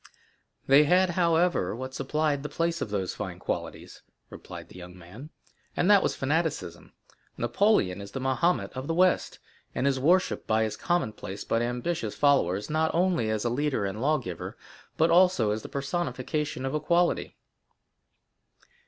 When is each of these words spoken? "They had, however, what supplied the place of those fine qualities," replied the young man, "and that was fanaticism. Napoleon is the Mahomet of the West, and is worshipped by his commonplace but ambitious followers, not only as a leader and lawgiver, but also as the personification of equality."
"They 0.65 0.85
had, 0.85 1.11
however, 1.11 1.75
what 1.75 1.93
supplied 1.93 2.41
the 2.41 2.49
place 2.49 2.81
of 2.81 2.89
those 2.89 3.13
fine 3.13 3.37
qualities," 3.37 4.01
replied 4.31 4.67
the 4.69 4.77
young 4.79 4.97
man, 4.97 5.29
"and 5.77 5.91
that 5.91 6.01
was 6.01 6.15
fanaticism. 6.15 6.93
Napoleon 7.37 8.01
is 8.01 8.09
the 8.09 8.19
Mahomet 8.19 8.73
of 8.73 8.87
the 8.87 8.95
West, 8.95 9.37
and 9.75 9.85
is 9.85 9.99
worshipped 9.99 10.47
by 10.47 10.63
his 10.63 10.75
commonplace 10.75 11.43
but 11.43 11.61
ambitious 11.61 12.15
followers, 12.15 12.67
not 12.67 12.89
only 12.95 13.29
as 13.29 13.45
a 13.45 13.49
leader 13.51 13.85
and 13.85 14.01
lawgiver, 14.01 14.57
but 14.97 15.11
also 15.11 15.51
as 15.51 15.61
the 15.61 15.69
personification 15.69 16.65
of 16.65 16.73
equality." 16.73 17.37